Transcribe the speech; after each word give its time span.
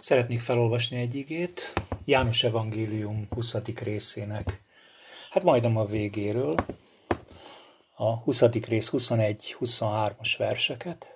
Szeretnék 0.00 0.40
felolvasni 0.40 0.96
egy 1.00 1.14
igét, 1.14 1.72
János 2.04 2.44
Evangélium 2.44 3.26
20. 3.30 3.54
részének, 3.64 4.62
hát 5.30 5.42
majdnem 5.42 5.76
a 5.76 5.84
végéről, 5.84 6.64
a 7.94 8.16
20. 8.16 8.42
rész 8.42 8.90
21-23-as 8.92 10.34
verseket. 10.38 11.06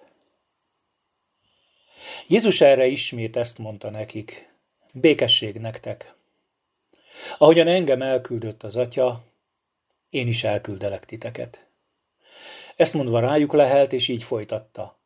Jézus 2.27 2.61
erre 2.61 2.87
ismét 2.87 3.37
ezt 3.37 3.59
mondta 3.59 3.91
nekik, 3.91 4.55
békesség 4.93 5.57
nektek. 5.57 6.15
Ahogyan 7.39 7.69
engem 7.69 8.03
elküldött 8.03 8.63
az 8.63 8.77
atya, 8.77 9.23
én 10.11 10.29
is 10.29 10.45
elküldelek 10.45 11.05
titeket. 11.05 11.67
Ezt 12.77 12.95
mondva 12.95 13.21
rájuk 13.21 13.53
lehelt, 13.53 13.93
és 13.93 14.09
így 14.09 14.23
folytatta. 14.23 14.99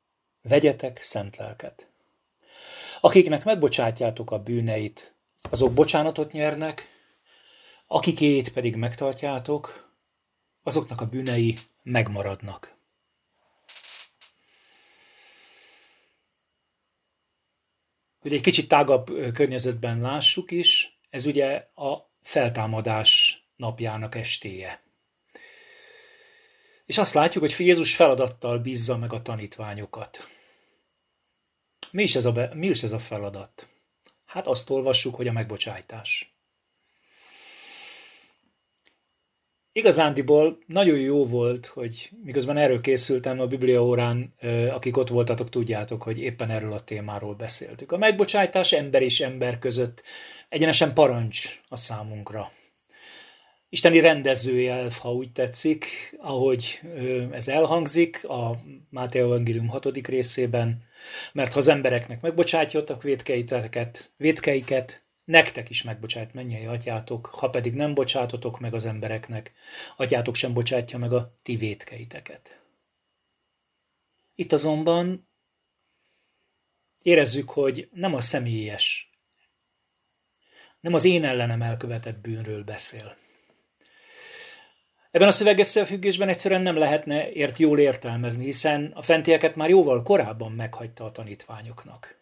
Vegyetek 0.42 1.02
szent 1.02 1.36
lelket. 1.36 1.87
Akiknek 3.00 3.44
megbocsátjátok 3.44 4.30
a 4.30 4.38
bűneit, 4.38 5.14
azok 5.50 5.72
bocsánatot 5.72 6.32
nyernek, 6.32 6.88
akikét 7.86 8.52
pedig 8.52 8.76
megtartjátok, 8.76 9.92
azoknak 10.62 11.00
a 11.00 11.06
bűnei 11.06 11.54
megmaradnak. 11.82 12.76
Hogy 18.20 18.32
egy 18.32 18.40
kicsit 18.40 18.68
tágabb 18.68 19.32
környezetben 19.32 20.00
lássuk 20.00 20.50
is, 20.50 20.98
ez 21.10 21.24
ugye 21.24 21.54
a 21.74 22.10
feltámadás 22.22 23.42
napjának 23.56 24.14
estéje. 24.14 24.82
És 26.86 26.98
azt 26.98 27.14
látjuk, 27.14 27.44
hogy 27.44 27.66
Jézus 27.66 27.94
feladattal 27.94 28.58
bízza 28.58 28.96
meg 28.96 29.12
a 29.12 29.22
tanítványokat. 29.22 30.37
Mi 31.92 32.02
is 32.02 32.16
ez 32.16 32.24
a, 32.24 32.32
be, 32.32 32.50
mi 32.54 32.66
is 32.66 32.82
ez 32.82 32.92
a 32.92 32.98
feladat? 32.98 33.68
Hát 34.26 34.46
azt 34.46 34.70
olvassuk, 34.70 35.14
hogy 35.14 35.28
a 35.28 35.32
megbocsájtás. 35.32 36.32
Igazándiból 39.72 40.58
nagyon 40.66 40.98
jó 40.98 41.26
volt, 41.26 41.66
hogy 41.66 42.10
miközben 42.22 42.56
erről 42.56 42.80
készültem 42.80 43.40
a 43.40 43.46
Biblia 43.46 43.84
órán, 43.84 44.34
akik 44.70 44.96
ott 44.96 45.08
voltatok, 45.08 45.48
tudjátok, 45.48 46.02
hogy 46.02 46.18
éppen 46.18 46.50
erről 46.50 46.72
a 46.72 46.80
témáról 46.80 47.34
beszéltük. 47.34 47.92
A 47.92 47.98
megbocsájtás 47.98 48.72
ember 48.72 49.02
és 49.02 49.20
ember 49.20 49.58
között 49.58 50.02
egyenesen 50.48 50.94
parancs 50.94 51.60
a 51.68 51.76
számunkra 51.76 52.50
isteni 53.68 54.00
rendezőjelv, 54.00 54.92
ha 54.92 55.12
úgy 55.12 55.32
tetszik, 55.32 55.86
ahogy 56.18 56.80
ez 57.30 57.48
elhangzik 57.48 58.28
a 58.28 58.60
Máté 58.90 59.18
Evangélium 59.18 59.68
6. 59.68 60.06
részében, 60.06 60.82
mert 61.32 61.52
ha 61.52 61.58
az 61.58 61.68
embereknek 61.68 62.20
megbocsátjatok 62.20 63.02
védkeiteket, 63.02 64.12
védkeiket, 64.16 65.02
nektek 65.24 65.70
is 65.70 65.82
megbocsát 65.82 66.34
mennyei 66.34 66.64
atyátok, 66.64 67.26
ha 67.26 67.50
pedig 67.50 67.74
nem 67.74 67.94
bocsátotok 67.94 68.58
meg 68.60 68.74
az 68.74 68.84
embereknek, 68.84 69.52
atyátok 69.96 70.34
sem 70.34 70.52
bocsátja 70.52 70.98
meg 70.98 71.12
a 71.12 71.38
ti 71.42 71.56
védkeiteket. 71.56 72.60
Itt 74.34 74.52
azonban 74.52 75.28
érezzük, 77.02 77.50
hogy 77.50 77.88
nem 77.92 78.14
a 78.14 78.20
személyes, 78.20 79.10
nem 80.80 80.94
az 80.94 81.04
én 81.04 81.24
ellenem 81.24 81.62
elkövetett 81.62 82.18
bűnről 82.18 82.64
beszél, 82.64 83.16
Ebben 85.10 85.28
a 85.28 85.32
szövegösszefüggésben 85.32 86.28
egyszerűen 86.28 86.62
nem 86.62 86.76
lehetne 86.76 87.30
ért 87.30 87.56
jól 87.56 87.78
értelmezni, 87.78 88.44
hiszen 88.44 88.92
a 88.94 89.02
fentieket 89.02 89.56
már 89.56 89.68
jóval 89.68 90.02
korábban 90.02 90.52
meghagyta 90.52 91.04
a 91.04 91.12
tanítványoknak. 91.12 92.16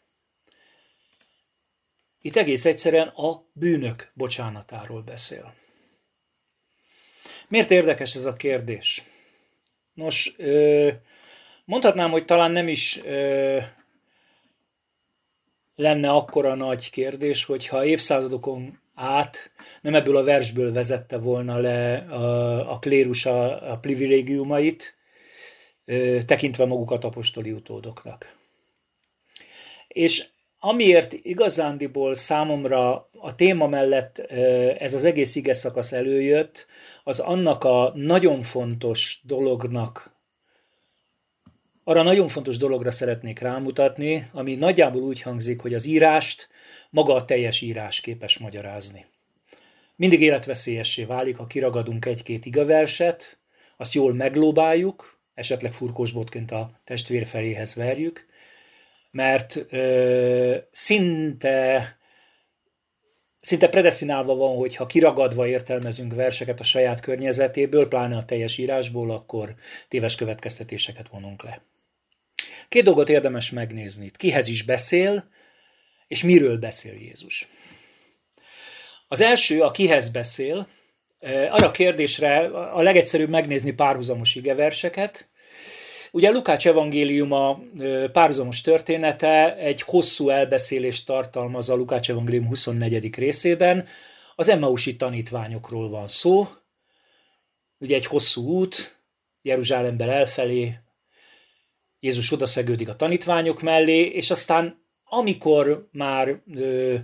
Itt 2.21 2.37
egész 2.37 2.65
egyszerűen 2.65 3.09
a 3.09 3.45
bűnök 3.53 4.11
bocsánatáról 4.15 5.03
beszél. 5.03 5.55
Miért 7.49 7.71
érdekes 7.71 8.15
ez 8.15 8.25
a 8.25 8.37
kérdés? 8.37 9.03
Nos, 9.95 10.37
mondhatnám, 11.65 12.11
hogy 12.11 12.25
talán 12.25 12.51
nem 12.51 12.69
is 12.69 13.01
lenne 15.75 16.11
akkora 16.11 16.55
nagy 16.55 16.91
kérdés, 16.91 17.45
hogyha 17.45 17.85
évszázadokon 17.85 18.81
át, 18.97 19.51
nem 19.81 19.95
ebből 19.95 20.17
a 20.17 20.25
versből 20.25 20.73
vezette 20.73 21.19
volna 21.19 21.59
le 21.59 21.97
a, 21.97 22.73
a 22.73 22.79
klérus 22.79 23.27
a, 23.27 23.73
a 23.73 23.79
privilégiumait, 23.79 24.97
tekintve 26.27 26.65
magukat 26.65 27.05
apostoli 27.05 27.53
utódoknak. 27.53 28.37
És 29.89 30.27
amiért 30.59 31.13
igazándiból 31.13 32.15
számomra 32.15 33.09
a 33.13 33.35
téma 33.35 33.67
mellett 33.67 34.19
ez 34.79 34.95
az 34.95 35.05
egész 35.05 35.35
ige 35.35 35.53
szakasz 35.53 35.93
előjött, 35.93 36.67
az 37.05 37.21
annak 37.21 37.65
a 37.65 37.93
nagyon 37.95 38.43
fontos 38.43 39.21
dolognak, 39.25 40.16
arra 41.89 42.03
nagyon 42.03 42.29
fontos 42.29 42.57
dologra 42.57 42.91
szeretnék 42.91 43.39
rámutatni, 43.39 44.27
ami 44.33 44.55
nagyjából 44.55 45.03
úgy 45.03 45.23
hangzik, 45.23 45.61
hogy 45.61 45.75
az 45.75 45.87
írást 45.87 46.49
maga 46.91 47.15
a 47.15 47.25
teljes 47.25 47.61
írás 47.61 48.01
képes 48.01 48.39
magyarázni. 48.39 49.07
Mindig 49.97 50.21
életveszélyessé 50.21 51.05
válik, 51.05 51.37
ha 51.37 51.45
kiragadunk 51.45 52.05
egy-két 52.05 52.47
igaverset, 52.47 53.39
azt 53.77 53.95
jól 53.95 54.15
meglóbáljuk, 54.15 55.19
esetleg 55.35 55.73
furkósbotként 55.73 56.51
a 56.51 56.71
testvér 56.85 57.27
feléhez 57.27 57.75
verjük, 57.75 58.27
mert 59.11 59.67
ö, 59.71 60.57
szinte 60.71 61.97
szinte 63.41 63.69
predestinálva 63.69 64.35
van, 64.35 64.57
hogy 64.57 64.77
ha 64.77 64.87
kiragadva 64.87 65.47
értelmezünk 65.47 66.15
verseket 66.15 66.61
a 66.61 66.65
saját 66.65 67.01
környezetéből, 67.01 67.89
pláne 67.89 68.17
a 68.17 68.25
teljes 68.25 68.59
írásból, 68.59 69.11
akkor 69.11 69.55
téves 69.89 70.15
következtetéseket 70.15 71.09
vonunk 71.09 71.43
le. 71.43 71.63
Két 72.69 72.85
dolgot 72.85 73.09
érdemes 73.09 73.51
megnézni. 73.51 74.11
Kihez 74.17 74.49
is 74.49 74.63
beszél, 74.63 75.29
és 76.09 76.23
miről 76.23 76.59
beszél 76.59 76.95
Jézus. 76.95 77.49
Az 79.09 79.21
első, 79.21 79.63
a 79.63 79.71
kihez 79.71 80.09
beszél, 80.09 80.69
arra 81.51 81.67
a 81.67 81.71
kérdésre 81.71 82.39
a 82.73 82.83
legegyszerűbb 82.83 83.29
megnézni 83.29 83.73
párhuzamos 83.73 84.35
igeverseket. 84.35 85.29
Ugye 86.11 86.31
Lukács 86.31 86.67
evangéliuma 86.67 87.61
párhuzamos 88.13 88.61
története 88.61 89.57
egy 89.57 89.83
hosszú 89.83 90.29
elbeszélést 90.29 91.07
tartalmaz 91.07 91.71
a 91.71 91.75
Lukács 91.75 92.11
evangélium 92.11 92.47
24. 92.47 93.17
részében. 93.17 93.87
Az 94.35 94.49
Emmausi 94.49 94.97
tanítványokról 94.97 95.89
van 95.89 96.07
szó. 96.07 96.47
Ugye 97.79 97.95
egy 97.95 98.07
hosszú 98.07 98.49
út, 98.49 98.99
Jeruzsálemben 99.43 100.11
elfelé, 100.11 100.79
Jézus 102.07 102.33
odaszegődik 102.33 102.89
a 102.89 102.95
tanítványok 102.95 103.63
mellé, 103.63 104.01
és 104.01 104.31
aztán 104.31 104.85
amikor 105.05 105.89
már 105.93 106.41
ö, 106.55 106.95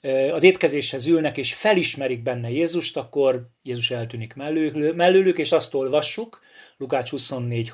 ö, 0.00 0.32
az 0.32 0.42
étkezéshez 0.42 1.06
ülnek, 1.06 1.36
és 1.36 1.54
felismerik 1.54 2.22
benne 2.22 2.50
Jézust, 2.50 2.96
akkor 2.96 3.48
Jézus 3.62 3.90
eltűnik 3.90 4.34
mellő, 4.34 4.92
mellőlük, 4.92 5.38
és 5.38 5.52
azt 5.52 5.74
olvassuk, 5.74 6.40
Lukács 6.76 7.10
24, 7.10 7.72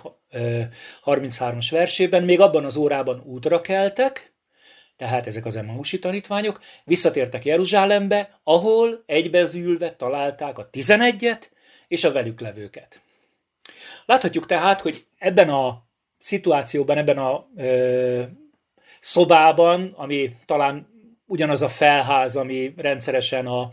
33-as 1.04 1.66
versében, 1.70 2.22
még 2.22 2.40
abban 2.40 2.64
az 2.64 2.76
órában 2.76 3.22
útra 3.24 3.60
keltek, 3.60 4.34
tehát 4.96 5.26
ezek 5.26 5.44
az 5.44 5.56
Emmausi 5.56 5.98
tanítványok, 5.98 6.60
visszatértek 6.84 7.44
Jeruzsálembe, 7.44 8.40
ahol 8.44 9.02
egybezülve 9.06 9.94
találták 9.94 10.58
a 10.58 10.70
tizenegyet 10.70 11.52
és 11.88 12.04
a 12.04 12.12
velük 12.12 12.40
levőket. 12.40 13.00
Láthatjuk 14.06 14.46
tehát, 14.46 14.80
hogy 14.80 15.06
ebben 15.18 15.48
a 15.48 15.85
szituációban, 16.18 16.96
ebben 16.96 17.18
a 17.18 17.46
ö, 17.56 18.22
szobában, 19.00 19.92
ami 19.96 20.36
talán 20.46 20.94
ugyanaz 21.26 21.62
a 21.62 21.68
felház, 21.68 22.36
ami 22.36 22.74
rendszeresen 22.76 23.46
a 23.46 23.70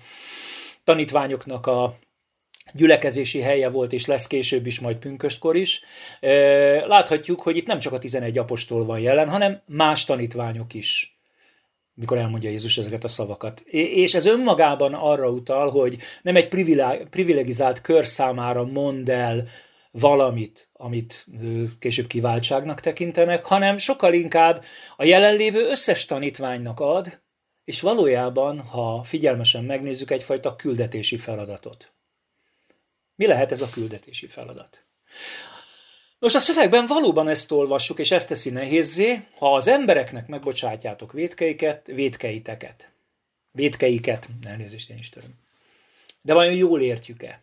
tanítványoknak 0.83 1.65
a 1.65 1.95
gyülekezési 2.73 3.39
helye 3.39 3.69
volt, 3.69 3.93
és 3.93 4.05
lesz 4.05 4.27
később 4.27 4.65
is, 4.65 4.79
majd 4.79 4.97
pünköstkor 4.97 5.55
is. 5.55 5.83
Láthatjuk, 6.87 7.41
hogy 7.41 7.57
itt 7.57 7.67
nem 7.67 7.79
csak 7.79 7.93
a 7.93 7.97
11 7.97 8.37
apostol 8.37 8.85
van 8.85 8.99
jelen, 8.99 9.29
hanem 9.29 9.61
más 9.65 10.05
tanítványok 10.05 10.73
is, 10.73 11.17
mikor 11.93 12.17
elmondja 12.17 12.49
Jézus 12.49 12.77
ezeket 12.77 13.03
a 13.03 13.07
szavakat. 13.07 13.59
És 13.69 14.15
ez 14.15 14.25
önmagában 14.25 14.93
arra 14.93 15.29
utal, 15.29 15.69
hogy 15.69 15.97
nem 16.21 16.35
egy 16.35 16.47
privilegizált 17.09 17.81
kör 17.81 18.05
számára 18.05 18.65
mond 18.65 19.09
el 19.09 19.47
valamit, 19.93 20.69
amit 20.73 21.25
később 21.79 22.07
kiváltságnak 22.07 22.79
tekintenek, 22.79 23.45
hanem 23.45 23.77
sokkal 23.77 24.13
inkább 24.13 24.63
a 24.97 25.03
jelenlévő 25.03 25.69
összes 25.69 26.05
tanítványnak 26.05 26.79
ad, 26.79 27.21
és 27.63 27.81
valójában, 27.81 28.59
ha 28.59 29.03
figyelmesen 29.03 29.63
megnézzük, 29.63 30.11
egyfajta 30.11 30.55
küldetési 30.55 31.17
feladatot. 31.17 31.91
Mi 33.15 33.27
lehet 33.27 33.51
ez 33.51 33.61
a 33.61 33.69
küldetési 33.69 34.27
feladat? 34.27 34.85
Nos, 36.19 36.35
a 36.35 36.39
szövegben 36.39 36.85
valóban 36.85 37.27
ezt 37.27 37.51
olvassuk, 37.51 37.99
és 37.99 38.11
ezt 38.11 38.27
teszi 38.27 38.49
nehézzé, 38.49 39.21
ha 39.37 39.55
az 39.55 39.67
embereknek 39.67 40.27
megbocsátjátok 40.27 41.11
védkeiket, 41.11 41.87
védkeiteket. 41.87 42.91
Védkeiket, 43.51 44.29
elnézést 44.43 44.89
én 44.89 44.97
is 44.97 45.09
töröm. 45.09 45.33
De 46.21 46.33
vajon 46.33 46.53
jól 46.53 46.81
értjük-e? 46.81 47.41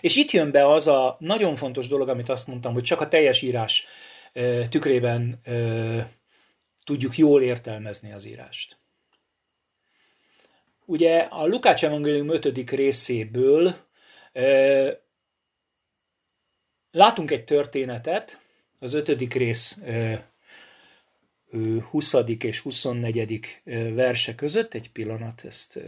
És 0.00 0.16
itt 0.16 0.30
jön 0.30 0.50
be 0.50 0.72
az 0.72 0.86
a 0.86 1.16
nagyon 1.20 1.56
fontos 1.56 1.88
dolog, 1.88 2.08
amit 2.08 2.28
azt 2.28 2.46
mondtam, 2.46 2.72
hogy 2.72 2.82
csak 2.82 3.00
a 3.00 3.08
teljes 3.08 3.42
írás 3.42 3.86
tükrében 4.68 5.40
tudjuk 6.84 7.16
jól 7.16 7.42
értelmezni 7.42 8.12
az 8.12 8.24
írást. 8.24 8.80
Ugye 10.84 11.18
a 11.18 11.46
Lukács 11.46 11.84
evangélium 11.84 12.28
5. 12.28 12.70
részéből 12.70 13.76
látunk 16.90 17.30
egy 17.30 17.44
történetet, 17.44 18.38
az 18.78 18.92
5. 18.92 19.34
rész 19.34 19.78
20. 21.90 22.14
és 22.38 22.60
24. 22.60 23.60
verse 23.94 24.34
között, 24.34 24.74
egy 24.74 24.90
pillanat, 24.90 25.44
ezt 25.44 25.78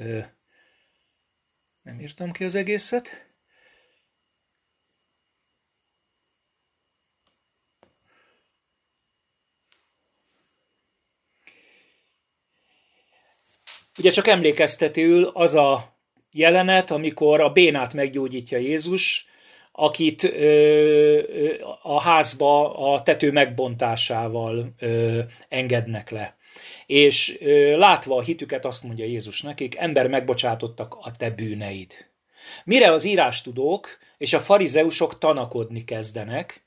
nem 1.82 2.00
írtam 2.00 2.30
ki 2.32 2.44
az 2.44 2.54
egészet. 2.54 3.33
Ugye 13.98 14.10
csak 14.10 14.26
emlékeztetőül 14.26 15.24
az 15.24 15.54
a 15.54 15.96
jelenet, 16.32 16.90
amikor 16.90 17.40
a 17.40 17.50
bénát 17.52 17.94
meggyógyítja 17.94 18.58
Jézus, 18.58 19.26
akit 19.72 20.22
ö, 20.22 21.54
a 21.82 22.00
házba 22.00 22.74
a 22.92 23.02
tető 23.02 23.32
megbontásával 23.32 24.74
ö, 24.78 25.20
engednek 25.48 26.10
le. 26.10 26.36
És 26.86 27.36
ö, 27.40 27.76
látva 27.76 28.16
a 28.16 28.22
hitüket 28.22 28.64
azt 28.64 28.82
mondja 28.82 29.04
Jézus 29.04 29.42
nekik, 29.42 29.76
ember 29.76 30.08
megbocsátottak 30.08 30.94
a 31.00 31.10
te 31.18 31.30
bűneid. 31.30 31.92
Mire 32.64 32.92
az 32.92 33.04
írástudók 33.04 33.98
és 34.18 34.32
a 34.32 34.40
farizeusok 34.40 35.18
tanakodni 35.18 35.84
kezdenek, 35.84 36.64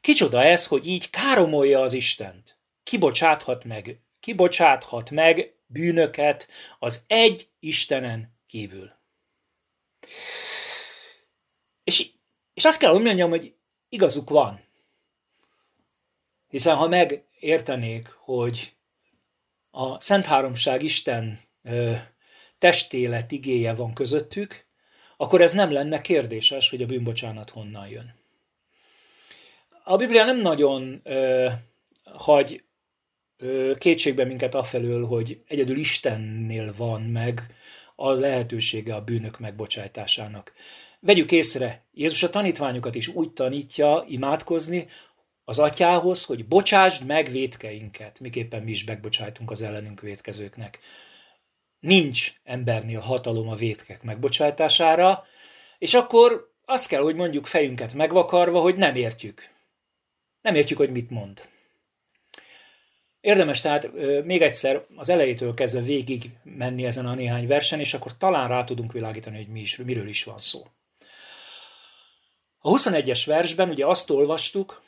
kicsoda 0.00 0.42
ez, 0.42 0.66
hogy 0.66 0.86
így 0.86 1.10
káromolja 1.10 1.80
az 1.80 1.92
Istent. 1.92 2.58
Kibocsáthat 2.82 3.64
meg, 3.64 4.00
kibocsáthat 4.20 5.10
meg 5.10 5.55
bűnöket 5.66 6.48
az 6.78 7.04
egy 7.06 7.48
Istenen 7.58 8.36
kívül. 8.46 8.90
És, 11.84 12.10
és 12.54 12.64
azt 12.64 12.78
kell, 12.78 12.92
mondjam, 12.98 13.30
hogy 13.30 13.54
igazuk 13.88 14.30
van. 14.30 14.64
Hiszen 16.48 16.76
ha 16.76 16.88
megértenék, 16.88 18.08
hogy 18.08 18.74
a 19.70 20.00
Szent 20.00 20.26
Háromság 20.26 20.82
Isten 20.82 21.40
ö, 21.62 21.94
testélet 22.58 23.32
igéje 23.32 23.74
van 23.74 23.94
közöttük, 23.94 24.66
akkor 25.16 25.40
ez 25.40 25.52
nem 25.52 25.72
lenne 25.72 26.00
kérdéses, 26.00 26.70
hogy 26.70 26.82
a 26.82 26.86
bűnbocsánat 26.86 27.50
honnan 27.50 27.88
jön. 27.88 28.14
A 29.84 29.96
Biblia 29.96 30.24
nem 30.24 30.40
nagyon 30.40 31.00
ö, 31.04 31.48
hagy 32.04 32.65
kétségbe 33.78 34.24
minket 34.24 34.54
afelől, 34.54 35.06
hogy 35.06 35.40
egyedül 35.46 35.76
Istennél 35.76 36.74
van 36.76 37.02
meg 37.02 37.42
a 37.94 38.10
lehetősége 38.10 38.94
a 38.94 39.04
bűnök 39.04 39.38
megbocsátásának. 39.38 40.52
Vegyük 41.00 41.32
észre, 41.32 41.84
Jézus 41.92 42.22
a 42.22 42.30
tanítványokat 42.30 42.94
is 42.94 43.08
úgy 43.08 43.30
tanítja 43.30 44.04
imádkozni 44.08 44.86
az 45.44 45.58
atyához, 45.58 46.24
hogy 46.24 46.46
bocsásd 46.46 47.06
meg 47.06 47.30
vétkeinket, 47.30 48.20
miképpen 48.20 48.62
mi 48.62 48.70
is 48.70 48.84
megbocsájtunk 48.84 49.50
az 49.50 49.62
ellenünk 49.62 50.00
vétkezőknek. 50.00 50.78
Nincs 51.80 52.34
embernél 52.44 53.00
hatalom 53.00 53.48
a 53.48 53.54
vétkek 53.54 54.02
megbocsátására, 54.02 55.24
és 55.78 55.94
akkor 55.94 56.54
azt 56.64 56.88
kell, 56.88 57.02
hogy 57.02 57.14
mondjuk 57.14 57.46
fejünket 57.46 57.94
megvakarva, 57.94 58.60
hogy 58.60 58.76
nem 58.76 58.94
értjük. 58.94 59.50
Nem 60.40 60.54
értjük, 60.54 60.78
hogy 60.78 60.90
mit 60.90 61.10
mond. 61.10 61.48
Érdemes 63.26 63.60
tehát 63.60 63.92
még 64.24 64.42
egyszer 64.42 64.86
az 64.96 65.08
elejétől 65.08 65.54
kezdve 65.54 65.80
végig 65.80 66.30
menni 66.42 66.84
ezen 66.84 67.06
a 67.06 67.14
néhány 67.14 67.46
versen, 67.46 67.80
és 67.80 67.94
akkor 67.94 68.16
talán 68.16 68.48
rá 68.48 68.64
tudunk 68.64 68.92
világítani, 68.92 69.36
hogy 69.36 69.48
mi 69.48 69.60
is, 69.60 69.76
miről 69.76 70.08
is 70.08 70.24
van 70.24 70.38
szó. 70.38 70.66
A 72.58 72.70
21-es 72.70 73.22
versben 73.26 73.68
ugye 73.68 73.86
azt 73.86 74.10
olvastuk, 74.10 74.82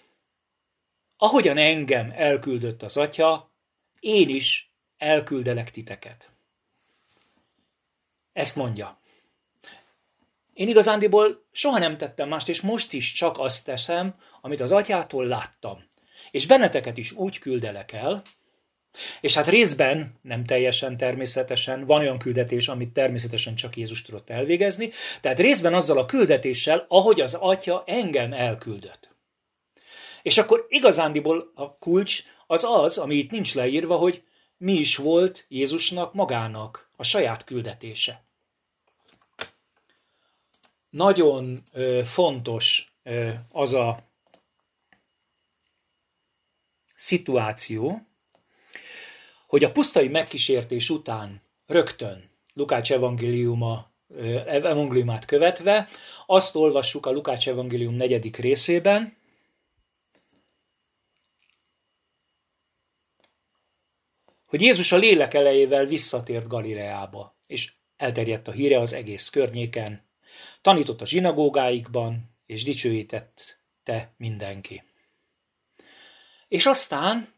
ahogyan 1.17 1.57
engem 1.57 2.13
elküldött 2.17 2.83
az 2.83 2.97
atya, 2.97 3.51
én 4.01 4.29
is 4.29 4.73
elküldelek 4.97 5.71
titeket. 5.71 6.31
Ezt 8.33 8.57
mondja. 8.57 9.01
Én 10.53 10.69
igazándiból 10.69 11.45
soha 11.53 11.79
nem 11.79 11.97
tettem 11.97 12.29
mást, 12.29 12.49
és 12.49 12.61
most 12.61 12.93
is 12.93 13.13
csak 13.13 13.39
azt 13.39 13.65
teszem, 13.65 14.15
amit 14.41 14.61
az 14.61 14.73
atyától 14.73 15.27
láttam. 15.27 15.88
És 16.31 16.47
benneteket 16.47 16.97
is 16.97 17.13
úgy 17.13 17.39
küldelek 17.39 17.93
el, 17.93 18.23
és 19.21 19.35
hát 19.35 19.49
részben, 19.49 20.19
nem 20.23 20.45
teljesen 20.45 20.97
természetesen, 20.97 21.87
van 21.87 22.01
olyan 22.01 22.19
küldetés, 22.19 22.69
amit 22.69 22.93
természetesen 22.93 23.55
csak 23.55 23.77
Jézus 23.77 24.03
tudott 24.03 24.31
elvégezni, 24.31 24.91
tehát 25.21 25.39
részben 25.39 25.75
azzal 25.75 25.99
a 25.99 26.07
küldetéssel, 26.07 26.87
ahogy 26.89 27.21
az 27.21 27.35
Atya 27.35 27.83
engem 27.87 28.33
elküldött. 28.33 29.17
És 30.23 30.39
akkor 30.39 30.67
igazándiból 30.69 31.53
a 31.55 31.77
kulcs 31.77 32.23
az 32.47 32.65
az, 32.65 32.99
ami 32.99 33.15
itt 33.15 33.31
nincs 33.31 33.55
leírva, 33.55 33.97
hogy 33.97 34.23
mi 34.57 34.73
is 34.73 34.97
volt 34.97 35.45
Jézusnak 35.49 36.15
magának 36.15 36.91
a 36.97 37.03
saját 37.03 37.45
küldetése. 37.45 38.27
Nagyon 40.91 41.59
ö, 41.73 42.01
fontos 42.05 42.93
ö, 43.03 43.31
az 43.53 43.73
a 43.73 44.08
szituáció, 46.99 48.07
hogy 49.47 49.65
a 49.65 49.73
pusztai 49.73 50.09
megkísértés 50.09 50.91
után 50.91 51.43
rögtön 51.67 52.31
Lukács 52.55 52.93
evangéliuma, 52.93 53.91
evangéliumát 54.47 55.25
követve, 55.25 55.89
azt 56.27 56.55
olvassuk 56.55 57.07
a 57.07 57.11
Lukács 57.11 57.49
evangélium 57.49 57.95
negyedik 57.95 58.37
részében, 58.37 59.17
hogy 64.45 64.61
Jézus 64.61 64.93
a 64.93 64.97
lélek 64.97 65.35
elejével 65.35 65.85
visszatért 65.85 66.49
Galileába, 66.49 67.37
és 67.47 67.73
elterjedt 67.97 68.49
a 68.49 68.53
híre 68.53 68.81
az 68.81 68.93
egész 68.93 69.29
környéken, 69.29 70.09
tanított 70.61 71.01
a 71.01 71.07
zsinagógáikban, 71.07 72.37
és 72.47 72.65
dicsőítette 72.65 74.15
mindenki. 74.17 74.83
És 76.49 76.67
aztán 76.67 77.29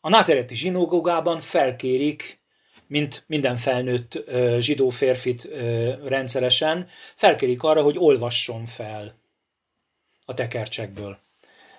a 0.00 0.08
názereti 0.08 0.54
zsinagógában 0.54 1.40
felkérik, 1.40 2.40
mint 2.86 3.24
minden 3.26 3.56
felnőtt 3.56 4.24
zsidó 4.58 4.88
férfit 4.88 5.44
rendszeresen, 6.04 6.88
felkérik 7.14 7.62
arra, 7.62 7.82
hogy 7.82 7.98
olvasson 7.98 8.66
fel 8.66 9.18
a 10.24 10.34
tekercsekből. 10.34 11.18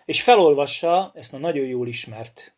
És 0.05 0.23
felolvassa 0.23 1.11
ezt 1.15 1.33
a 1.33 1.37
nagyon 1.37 1.65
jól 1.65 1.87
ismert 1.87 2.55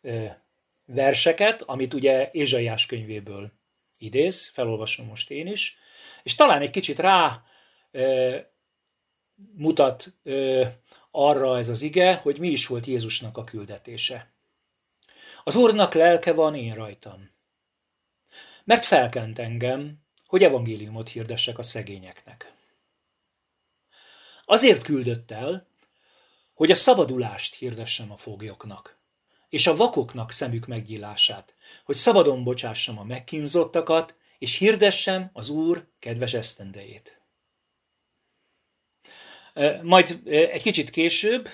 verseket, 0.86 1.62
amit 1.62 1.94
ugye 1.94 2.28
Ézsaiás 2.32 2.86
könyvéből 2.86 3.52
idéz, 3.98 4.48
felolvasom 4.48 5.06
most 5.06 5.30
én 5.30 5.46
is, 5.46 5.76
és 6.22 6.34
talán 6.34 6.60
egy 6.60 6.70
kicsit 6.70 6.98
rá 6.98 7.42
mutat 9.56 10.14
arra 11.12 11.58
ez 11.58 11.68
az 11.68 11.82
ige, 11.82 12.14
hogy 12.14 12.38
mi 12.38 12.48
is 12.48 12.66
volt 12.66 12.86
Jézusnak 12.86 13.36
a 13.36 13.44
küldetése. 13.44 14.32
Az 15.44 15.56
Úrnak 15.56 15.94
lelke 15.94 16.32
van 16.32 16.54
én 16.54 16.74
rajtam. 16.74 17.30
Mert 18.64 18.84
felkent 18.84 19.38
engem, 19.38 20.00
hogy 20.26 20.42
evangéliumot 20.42 21.08
hirdessek 21.08 21.58
a 21.58 21.62
szegényeknek. 21.62 22.52
Azért 24.44 24.82
küldött 24.82 25.30
el, 25.30 25.66
hogy 26.54 26.70
a 26.70 26.74
szabadulást 26.74 27.54
hirdessem 27.54 28.12
a 28.12 28.16
foglyoknak, 28.16 28.98
és 29.48 29.66
a 29.66 29.76
vakoknak 29.76 30.30
szemük 30.30 30.66
meggyillását, 30.66 31.54
hogy 31.84 31.96
szabadon 31.96 32.44
bocsássam 32.44 32.98
a 32.98 33.04
megkínzottakat, 33.04 34.14
és 34.38 34.56
hirdessem 34.56 35.30
az 35.32 35.48
Úr 35.48 35.88
kedves 35.98 36.34
esztendejét. 36.34 37.21
Majd 39.82 40.20
egy 40.24 40.62
kicsit 40.62 40.90
később 40.90 41.48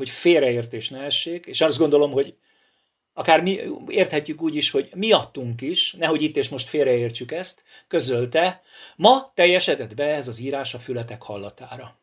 hogy 0.00 0.10
félreértés 0.10 0.88
ne 0.88 1.02
essék, 1.02 1.46
és 1.46 1.60
azt 1.60 1.78
gondolom, 1.78 2.10
hogy 2.10 2.36
akár 3.12 3.42
mi, 3.42 3.60
érthetjük 3.88 4.42
úgy 4.42 4.54
is, 4.54 4.70
hogy 4.70 4.90
miattunk 4.94 5.60
is, 5.60 5.92
nehogy 5.92 6.22
itt 6.22 6.36
és 6.36 6.48
most 6.48 6.68
félreértsük 6.68 7.32
ezt, 7.32 7.62
közölte, 7.88 8.62
ma 8.96 9.32
teljesedett 9.34 9.94
be 9.94 10.04
ez 10.04 10.28
az 10.28 10.38
írás 10.38 10.74
a 10.74 10.78
fületek 10.78 11.22
hallatára. 11.22 12.00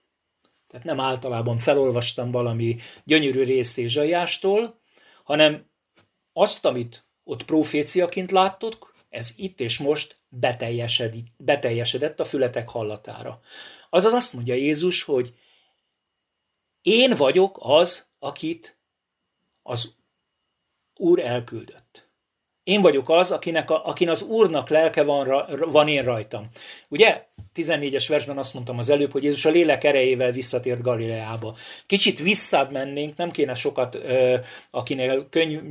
Tehát 0.67 0.86
nem 0.86 1.00
általában 1.00 1.57
felolvastam 1.57 2.31
valami 2.31 2.75
gyönyörű 3.03 3.43
részt 3.43 3.77
Ézsaiástól, 3.77 4.79
hanem 5.24 5.69
azt, 6.34 6.65
amit 6.65 7.05
ott 7.24 7.46
proféciaként 7.46 8.31
láttok, 8.31 8.96
ez 9.10 9.34
itt 9.36 9.60
és 9.60 9.77
most 9.79 10.16
beteljesedett 11.38 12.19
a 12.19 12.25
fületek 12.25 12.69
hallatára. 12.69 13.39
Azaz 13.89 14.13
azt 14.13 14.34
mondja 14.34 14.53
Jézus, 14.53 15.03
hogy 15.03 15.34
én 16.81 17.15
vagyok 17.15 17.57
az, 17.62 18.10
akit 18.19 18.77
az 19.63 19.96
Úr 20.96 21.19
elküldött. 21.19 22.06
Én 22.67 22.81
vagyok 22.81 23.09
az, 23.09 23.31
akinek 23.31 23.69
a, 23.69 23.86
akin 23.86 24.09
az 24.09 24.21
Úrnak 24.21 24.69
lelke 24.69 25.03
van, 25.03 25.45
van 25.71 25.88
én 25.88 26.03
rajtam. 26.03 26.50
Ugye? 26.88 27.25
14-es 27.55 28.05
versben 28.07 28.38
azt 28.38 28.53
mondtam 28.53 28.77
az 28.77 28.89
előbb, 28.89 29.12
hogy 29.12 29.24
Jézus 29.24 29.45
a 29.45 29.50
lélek 29.50 29.83
erejével 29.83 30.31
visszatért 30.31 30.81
Galileába. 30.81 31.55
Kicsit 31.86 32.19
visszább 32.19 32.71
mennénk, 32.71 33.17
nem 33.17 33.31
kéne 33.31 33.53
sokat, 33.53 33.97
akinek 34.71 35.29
könyv, 35.29 35.62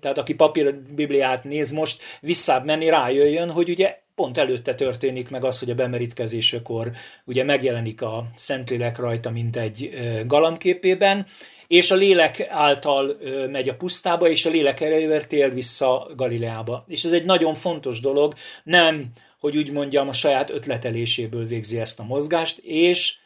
tehát 0.00 0.18
aki 0.18 0.34
papír 0.34 0.74
Bibliát 0.74 1.44
néz 1.44 1.70
most, 1.70 2.02
visszább 2.20 2.64
menni, 2.64 2.88
rájöjjön, 2.88 3.50
hogy 3.50 3.70
ugye 3.70 4.01
pont 4.14 4.38
előtte 4.38 4.74
történik 4.74 5.30
meg 5.30 5.44
az, 5.44 5.58
hogy 5.58 5.70
a 5.70 5.74
bemerítkezésekor 5.74 6.90
ugye 7.24 7.44
megjelenik 7.44 8.02
a 8.02 8.30
Szentlélek 8.34 8.98
rajta, 8.98 9.30
mint 9.30 9.56
egy 9.56 9.90
galamképében, 10.26 11.26
és 11.66 11.90
a 11.90 11.94
lélek 11.94 12.46
által 12.48 13.16
megy 13.50 13.68
a 13.68 13.76
pusztába, 13.76 14.28
és 14.28 14.46
a 14.46 14.50
lélek 14.50 14.80
erejével 14.80 15.26
tér 15.26 15.54
vissza 15.54 16.10
Galileába. 16.16 16.84
És 16.88 17.04
ez 17.04 17.12
egy 17.12 17.24
nagyon 17.24 17.54
fontos 17.54 18.00
dolog, 18.00 18.34
nem, 18.64 19.12
hogy 19.38 19.56
úgy 19.56 19.70
mondjam, 19.70 20.08
a 20.08 20.12
saját 20.12 20.50
ötleteléséből 20.50 21.46
végzi 21.46 21.80
ezt 21.80 22.00
a 22.00 22.04
mozgást, 22.04 22.58
és 22.58 23.18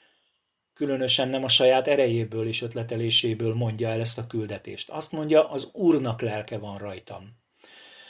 különösen 0.75 1.29
nem 1.29 1.45
a 1.45 1.49
saját 1.49 1.89
erejéből 1.89 2.47
és 2.47 2.63
ötleteléséből 2.63 3.55
mondja 3.55 3.89
el 3.89 4.01
ezt 4.01 4.19
a 4.19 4.27
küldetést. 4.27 4.91
Azt 4.91 5.13
mondja, 5.13 5.51
az 5.51 5.69
Úrnak 5.73 6.21
lelke 6.21 6.59
van 6.59 6.79
rajtam. 6.79 7.45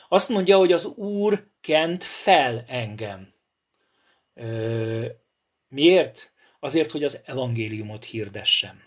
Azt 0.08 0.28
mondja, 0.28 0.56
hogy 0.56 0.72
az 0.72 0.84
Úr 0.84 1.50
kent 1.60 2.04
fel 2.04 2.64
engem. 2.68 3.32
Ö, 4.34 5.06
miért? 5.68 6.32
Azért, 6.60 6.90
hogy 6.90 7.04
az 7.04 7.20
evangéliumot 7.24 8.04
hirdessem. 8.04 8.82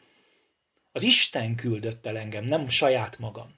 Az 0.92 1.04
Isten 1.04 1.56
küldött 1.56 2.06
el 2.06 2.18
engem, 2.18 2.44
nem 2.44 2.70
saját 2.70 3.20
magam. 3.20 3.56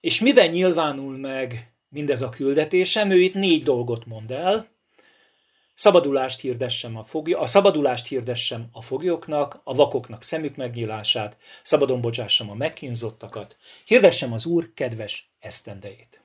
És 0.00 0.20
miben 0.20 0.48
nyilvánul 0.48 1.16
meg 1.16 1.72
mindez 1.88 2.22
a 2.22 2.28
küldetésem? 2.28 3.10
Ő 3.10 3.20
itt 3.20 3.34
négy 3.34 3.62
dolgot 3.62 4.06
mond 4.06 4.30
el. 4.30 4.68
Szabadulást 5.74 6.40
hirdessem 6.40 6.96
a, 6.96 7.04
fogly- 7.04 7.34
a 7.34 7.46
szabadulást 7.46 8.06
hirdessem 8.06 8.68
a 8.72 8.82
foglyoknak, 8.82 9.60
a 9.64 9.74
vakoknak 9.74 10.22
szemük 10.22 10.56
megnyílását, 10.56 11.36
szabadon 11.62 12.00
bocsássam 12.00 12.50
a 12.50 12.54
megkínzottakat, 12.54 13.56
hirdessem 13.84 14.32
az 14.32 14.46
Úr 14.46 14.72
kedves 14.74 15.30
esztendejét. 15.40 16.20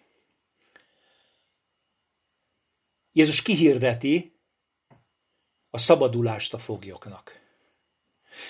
Jézus 3.12 3.41
kihirdeti 3.41 4.39
a 5.70 5.77
szabadulást 5.77 6.53
a 6.53 6.58
foglyoknak. 6.58 7.39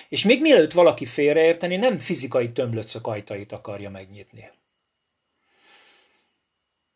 És 0.08 0.24
még 0.24 0.40
mielőtt 0.40 0.72
valaki 0.72 1.06
félreérteni, 1.06 1.76
nem 1.76 1.98
fizikai 1.98 2.52
tömlöcök 2.52 3.06
ajtait 3.06 3.52
akarja 3.52 3.90
megnyitni. 3.90 4.50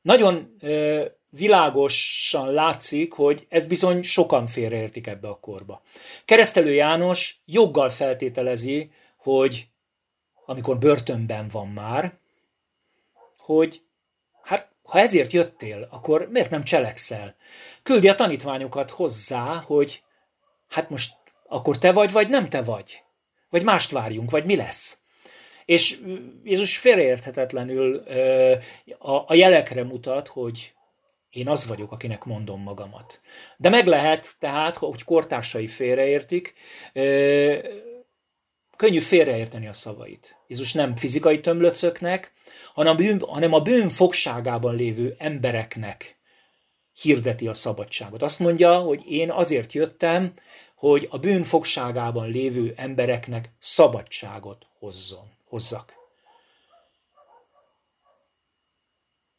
Nagyon 0.03 0.57
ö, 0.61 1.05
világosan 1.31 2.51
látszik, 2.51 3.13
hogy 3.13 3.47
ez 3.49 3.67
bizony 3.67 4.03
sokan 4.03 4.47
félreértik 4.47 5.07
ebbe 5.07 5.29
a 5.29 5.41
korba. 5.41 5.83
Keresztelő 6.25 6.73
János 6.73 7.41
joggal 7.45 7.89
feltételezi, 7.89 8.91
hogy 9.17 9.69
amikor 10.47 10.79
börtönben 10.79 11.49
van 11.49 11.69
már, 11.69 12.19
hogy 13.39 13.86
hát 14.47 14.69
ha 14.83 14.99
ezért 14.99 15.33
jöttél, 15.33 15.89
akkor 15.91 16.29
miért 16.31 16.51
nem 16.51 16.65
cselekszel? 16.65 17.35
Küldi 17.83 18.09
a 18.09 18.15
tanítványokat 18.15 18.91
hozzá, 18.91 19.63
hogy 19.67 20.03
hát 20.69 20.91
most 20.91 21.15
akkor 21.49 21.79
te 21.79 21.93
vagy, 21.93 22.13
vagy 22.13 22.29
nem 22.29 22.49
te 22.49 22.63
vagy? 22.63 23.03
Vagy 23.51 23.63
mást 23.63 23.91
várjunk, 23.91 24.31
vagy 24.31 24.45
mi 24.45 24.57
lesz? 24.57 24.99
És 25.65 25.99
Jézus 26.45 26.79
félreérthetetlenül 26.79 28.05
a 29.27 29.35
jelekre 29.35 29.85
mutat, 29.85 30.29
hogy 30.29 30.75
én 31.31 31.49
az 31.49 31.67
vagyok, 31.67 31.93
akinek 31.93 32.25
mondom 32.25 32.63
magamat. 32.63 33.21
De 33.57 33.69
meg 33.69 33.87
lehet 33.87 34.37
tehát, 34.39 34.77
hogy 34.77 35.05
kortársai 35.05 35.67
félreértik, 35.67 36.55
könnyű 38.77 38.99
félreérteni 38.99 39.67
a 39.67 39.73
szavait. 39.73 40.37
Jézus 40.47 40.73
nem 40.73 40.97
fizikai 40.97 41.41
tömlöcöknek, 41.41 42.33
hanem 42.77 42.93
a 42.93 42.97
bűn, 42.97 43.21
hanem 43.21 43.53
a 43.53 43.61
bűn 43.61 43.89
fogságában 43.89 44.75
lévő 44.75 45.15
embereknek 45.19 46.17
hirdeti 46.93 47.47
a 47.47 47.55
szabadságot. 47.55 48.23
Azt 48.23 48.39
mondja, 48.39 48.79
hogy 48.79 49.11
én 49.11 49.31
azért 49.31 49.73
jöttem, 49.73 50.33
hogy 50.75 51.09
a 51.11 51.19
bűn 51.19 51.43
fogságában 51.43 52.29
lévő 52.29 52.75
embereknek 52.77 53.51
szabadságot 53.59 54.67
hozzon, 54.79 55.33
hozzak. 55.45 55.95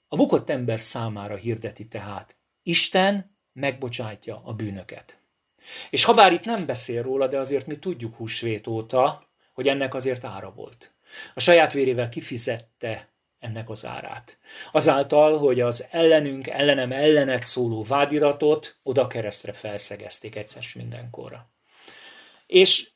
A 0.07 0.15
bukott 0.15 0.49
ember 0.49 0.79
számára 0.79 1.35
hirdeti 1.35 1.87
tehát, 1.87 2.35
Isten 2.63 3.37
megbocsátja 3.53 4.41
a 4.43 4.53
bűnöket. 4.53 5.19
És 5.89 6.03
ha 6.03 6.13
bár 6.13 6.31
itt 6.31 6.43
nem 6.43 6.65
beszél 6.65 7.01
róla, 7.03 7.27
de 7.27 7.39
azért 7.39 7.67
mi 7.67 7.75
tudjuk 7.75 8.15
húsvét 8.15 8.67
óta, 8.67 9.29
hogy 9.53 9.67
ennek 9.67 9.93
azért 9.93 10.23
ára 10.23 10.51
volt. 10.51 10.91
A 11.33 11.39
saját 11.39 11.73
vérével 11.73 12.09
kifizette 12.09 13.15
ennek 13.47 13.69
az 13.69 13.85
árát. 13.85 14.37
Azáltal, 14.71 15.37
hogy 15.37 15.59
az 15.59 15.87
ellenünk, 15.91 16.47
ellenem, 16.47 16.91
ellenet 16.91 17.43
szóló 17.43 17.83
vádiratot 17.83 18.77
oda 18.83 19.07
keresztre 19.07 19.53
felszegezték 19.53 20.35
egyszer 20.35 20.63
mindenkorra. 20.75 21.49
És 22.45 22.89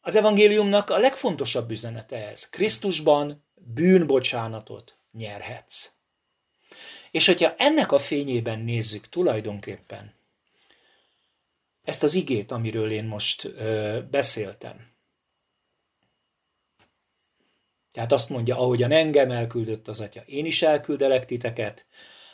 az 0.00 0.16
evangéliumnak 0.16 0.90
a 0.90 0.98
legfontosabb 0.98 1.70
üzenete 1.70 2.28
ez. 2.28 2.48
Krisztusban 2.48 3.44
bűnbocsánatot 3.54 4.98
nyerhetsz. 5.12 5.90
És 7.10 7.26
hogyha 7.26 7.54
ennek 7.56 7.92
a 7.92 7.98
fényében 7.98 8.60
nézzük 8.60 9.08
tulajdonképpen 9.08 10.14
ezt 11.82 12.02
az 12.02 12.14
igét, 12.14 12.52
amiről 12.52 12.90
én 12.90 13.04
most 13.04 13.44
ö, 13.44 13.98
beszéltem, 14.10 14.95
Tehát 17.96 18.12
azt 18.12 18.28
mondja, 18.28 18.58
ahogyan 18.58 18.90
engem 18.90 19.30
elküldött 19.30 19.88
az 19.88 20.00
atya, 20.00 20.20
én 20.26 20.46
is 20.46 20.62
elküldelek 20.62 21.24
titeket. 21.24 21.86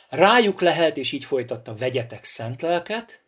Rájuk 0.09 0.61
lehet, 0.61 0.97
és 0.97 1.11
így 1.11 1.23
folytatta, 1.23 1.75
vegyetek 1.75 2.23
szent 2.23 2.61
lelket, 2.61 3.25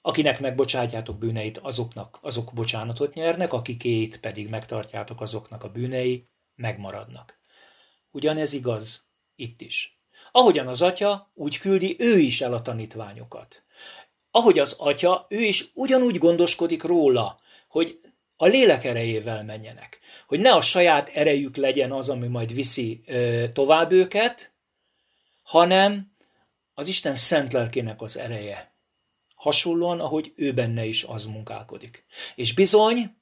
akinek 0.00 0.40
megbocsátjátok 0.40 1.18
bűneit, 1.18 1.58
azoknak, 1.58 2.18
azok 2.22 2.50
bocsánatot 2.54 3.14
nyernek, 3.14 3.52
akikéit 3.52 4.20
pedig 4.20 4.48
megtartjátok, 4.48 5.20
azoknak 5.20 5.64
a 5.64 5.68
bűnei 5.68 6.28
megmaradnak. 6.54 7.38
Ugyanez 8.10 8.52
igaz 8.52 9.08
itt 9.36 9.60
is. 9.60 10.00
Ahogyan 10.32 10.66
az 10.66 10.82
atya, 10.82 11.30
úgy 11.34 11.58
küldi 11.58 11.96
ő 11.98 12.18
is 12.18 12.40
el 12.40 12.52
a 12.52 12.62
tanítványokat. 12.62 13.62
Ahogy 14.30 14.58
az 14.58 14.76
atya, 14.78 15.26
ő 15.28 15.40
is 15.40 15.70
ugyanúgy 15.74 16.18
gondoskodik 16.18 16.82
róla, 16.82 17.40
hogy 17.68 18.00
a 18.40 18.46
lélek 18.46 18.84
erejével 18.84 19.44
menjenek. 19.44 19.98
Hogy 20.26 20.40
ne 20.40 20.52
a 20.54 20.60
saját 20.60 21.08
erejük 21.08 21.56
legyen 21.56 21.92
az, 21.92 22.08
ami 22.08 22.26
majd 22.26 22.54
viszi 22.54 23.02
ö, 23.06 23.44
tovább 23.52 23.92
őket, 23.92 24.52
hanem 25.42 26.12
az 26.74 26.88
Isten 26.88 27.14
szent 27.14 27.52
lelkének 27.52 28.00
az 28.02 28.18
ereje. 28.18 28.72
Hasonlóan, 29.34 30.00
ahogy 30.00 30.32
ő 30.36 30.52
benne 30.52 30.84
is 30.84 31.02
az 31.02 31.24
munkálkodik. 31.24 32.04
És 32.34 32.54
bizony, 32.54 33.16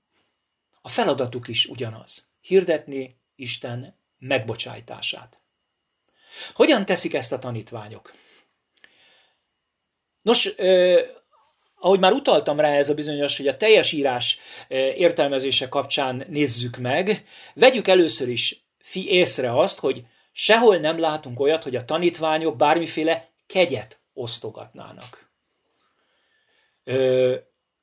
a 0.80 0.88
feladatuk 0.88 1.48
is 1.48 1.66
ugyanaz. 1.66 2.30
Hirdetni 2.40 3.20
Isten 3.34 3.98
megbocsájtását. 4.18 5.40
Hogyan 6.54 6.84
teszik 6.84 7.14
ezt 7.14 7.32
a 7.32 7.38
tanítványok? 7.38 8.12
Nos, 10.22 10.54
ahogy 11.78 11.98
már 11.98 12.12
utaltam 12.12 12.60
rá 12.60 12.68
ez 12.68 12.88
a 12.88 12.94
bizonyos, 12.94 13.36
hogy 13.36 13.48
a 13.48 13.56
teljes 13.56 13.92
írás 13.92 14.38
eh, 14.68 14.78
értelmezése 14.98 15.68
kapcsán 15.68 16.22
nézzük 16.28 16.76
meg, 16.76 17.24
vegyük 17.54 17.88
először 17.88 18.28
is 18.28 18.64
fi 18.78 19.08
észre 19.08 19.58
azt, 19.58 19.78
hogy 19.78 20.04
sehol 20.32 20.76
nem 20.76 20.98
látunk 20.98 21.40
olyat, 21.40 21.62
hogy 21.62 21.76
a 21.76 21.84
tanítványok 21.84 22.56
bármiféle 22.56 23.28
kegyet 23.46 23.98
osztogatnának. 24.14 25.30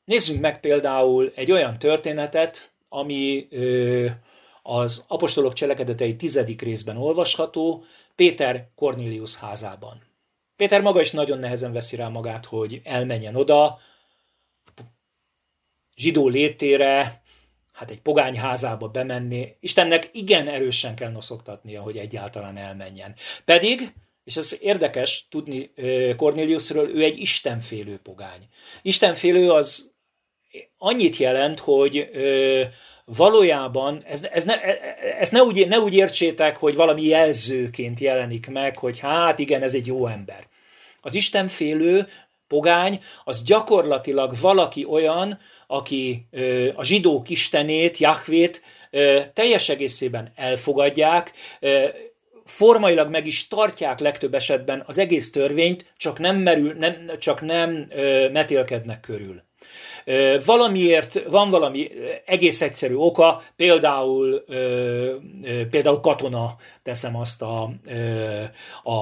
Nézzünk 0.05 0.41
meg 0.41 0.59
például 0.59 1.31
egy 1.35 1.51
olyan 1.51 1.79
történetet, 1.79 2.71
ami 2.89 3.47
az 4.63 5.05
apostolok 5.07 5.53
cselekedetei 5.53 6.15
tizedik 6.15 6.61
részben 6.61 6.97
olvasható, 6.97 7.83
Péter 8.15 8.67
Cornelius 8.75 9.35
házában. 9.35 10.01
Péter 10.55 10.81
maga 10.81 10.99
is 11.01 11.11
nagyon 11.11 11.39
nehezen 11.39 11.73
veszi 11.73 11.95
rá 11.95 12.07
magát, 12.07 12.45
hogy 12.45 12.81
elmenjen 12.83 13.35
oda, 13.35 13.79
zsidó 15.95 16.27
létére, 16.27 17.21
hát 17.73 17.91
egy 17.91 18.01
pogány 18.01 18.37
házába 18.37 18.87
bemenni. 18.87 19.55
Istennek 19.59 20.09
igen 20.11 20.47
erősen 20.47 20.95
kell 20.95 21.11
noszoktatnia, 21.11 21.81
hogy 21.81 21.97
egyáltalán 21.97 22.57
elmenjen. 22.57 23.15
Pedig, 23.45 23.93
és 24.23 24.37
ez 24.37 24.55
érdekes 24.59 25.27
tudni 25.29 25.71
Corneliusről, 26.17 26.89
ő 26.89 27.03
egy 27.03 27.17
istenfélő 27.17 27.97
pogány. 27.97 28.47
Istenfélő 28.81 29.51
az 29.51 29.93
annyit 30.77 31.17
jelent, 31.17 31.59
hogy 31.59 32.09
valójában, 33.05 34.03
ez, 34.07 34.23
ez 34.31 34.43
ne, 34.43 34.61
ezt 35.19 35.31
ne 35.31 35.41
úgy, 35.41 35.67
ne 35.67 35.79
úgy 35.79 35.93
értsétek, 35.93 36.57
hogy 36.57 36.75
valami 36.75 37.03
jelzőként 37.03 37.99
jelenik 37.99 38.49
meg, 38.49 38.77
hogy 38.77 38.99
hát 38.99 39.39
igen, 39.39 39.61
ez 39.61 39.73
egy 39.73 39.87
jó 39.87 40.07
ember. 40.07 40.47
Az 41.01 41.15
istenfélő 41.15 42.07
pogány, 42.47 42.99
az 43.23 43.43
gyakorlatilag 43.43 44.33
valaki 44.41 44.85
olyan, 44.85 45.39
aki 45.67 46.27
a 46.75 46.83
zsidók 46.83 47.29
istenét, 47.29 47.97
Jahvét 47.97 48.61
teljes 49.33 49.69
egészében 49.69 50.31
elfogadják, 50.35 51.33
formailag 52.45 53.09
meg 53.09 53.25
is 53.25 53.47
tartják 53.47 53.99
legtöbb 53.99 54.33
esetben 54.33 54.83
az 54.85 54.97
egész 54.97 55.31
törvényt, 55.31 55.93
csak 55.97 56.19
nem, 56.19 56.35
merül, 56.35 56.73
nem, 56.73 57.11
csak 57.19 57.41
nem 57.41 57.87
metélkednek 58.31 58.99
körül. 58.99 59.43
Valamiért 60.45 61.23
van 61.29 61.49
valami 61.49 61.91
egész 62.25 62.61
egyszerű 62.61 62.95
oka, 62.95 63.41
például, 63.55 64.43
például 65.69 65.99
katona, 65.99 66.55
teszem 66.83 67.15
azt 67.15 67.41
a, 67.41 67.69
a, 68.83 68.93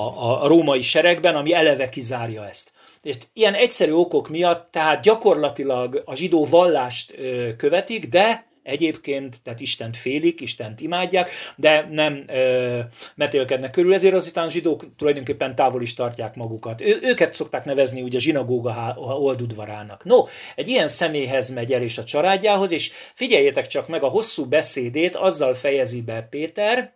a 0.44 0.48
római 0.48 0.82
seregben, 0.82 1.36
ami 1.36 1.54
eleve 1.54 1.90
kizárja 1.90 2.48
ezt. 2.48 2.72
És 3.02 3.16
ilyen 3.34 3.54
egyszerű 3.54 3.92
okok 3.92 4.30
miatt, 4.30 4.72
tehát 4.72 5.02
gyakorlatilag 5.02 6.02
a 6.06 6.16
zsidó 6.16 6.46
vallást 6.46 7.16
követik, 7.58 8.08
de 8.08 8.51
egyébként, 8.64 9.42
tehát 9.44 9.60
Istent 9.60 9.98
félik, 9.98 10.42
Istent 10.42 10.82
imádják, 10.82 11.30
de 11.56 11.88
nem 11.92 12.24
ö, 12.28 12.80
metélkednek 13.16 13.72
körül, 13.72 13.94
ezért 13.94 14.14
azután 14.14 14.50
zsidók 14.50 14.96
tulajdonképpen 14.96 15.56
távol 15.56 15.82
is 15.82 15.94
tartják 15.94 16.36
magukat. 16.36 16.82
Ő, 16.82 17.00
őket 17.02 17.34
szokták 17.34 17.66
nevezni 17.66 18.02
ugye 18.02 18.20
zsinagóga 18.20 18.96
oldudvarának. 18.98 20.04
No, 20.04 20.24
egy 20.56 20.68
ilyen 20.68 20.88
személyhez 20.88 21.50
megy 21.50 21.74
el 21.74 21.82
és 21.82 21.98
a 21.98 22.04
családjához, 22.04 22.72
és 22.72 22.92
figyeljétek 23.14 23.68
csak 23.68 23.88
meg 23.88 24.04
a 24.04 24.08
hosszú 24.08 24.46
beszédét, 24.46 25.16
azzal 25.16 25.54
fejezi 25.54 26.02
be 26.02 26.28
Péter, 26.30 26.94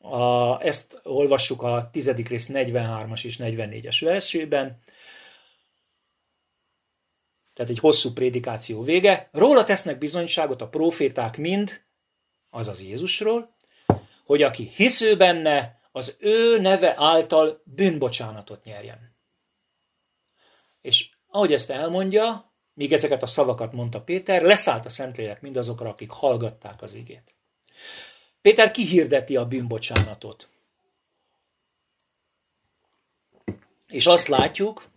a, 0.00 0.60
ezt 0.62 1.00
olvassuk 1.02 1.62
a 1.62 1.88
tizedik 1.92 2.28
rész 2.28 2.48
43-as 2.52 3.24
és 3.24 3.36
44-es 3.42 3.98
versében, 4.04 4.80
tehát 7.58 7.72
egy 7.72 7.78
hosszú 7.78 8.12
prédikáció 8.12 8.82
vége, 8.82 9.28
róla 9.32 9.64
tesznek 9.64 9.98
bizonyságot 9.98 10.62
a 10.62 10.68
proféták 10.68 11.36
mind, 11.36 11.84
azaz 12.50 12.82
Jézusról, 12.82 13.56
hogy 14.24 14.42
aki 14.42 14.68
hisző 14.74 15.16
benne, 15.16 15.80
az 15.92 16.16
ő 16.18 16.60
neve 16.60 16.94
által 16.96 17.62
bűnbocsánatot 17.64 18.64
nyerjen. 18.64 19.16
És 20.80 21.10
ahogy 21.26 21.52
ezt 21.52 21.70
elmondja, 21.70 22.52
míg 22.74 22.92
ezeket 22.92 23.22
a 23.22 23.26
szavakat 23.26 23.72
mondta 23.72 24.00
Péter, 24.02 24.42
leszállt 24.42 24.84
a 24.84 24.88
Szentlélek 24.88 25.40
mindazokra, 25.40 25.88
akik 25.88 26.10
hallgatták 26.10 26.82
az 26.82 26.94
igét. 26.94 27.34
Péter 28.40 28.70
kihirdeti 28.70 29.36
a 29.36 29.46
bűnbocsánatot. 29.46 30.48
És 33.86 34.06
azt 34.06 34.28
látjuk, 34.28 34.90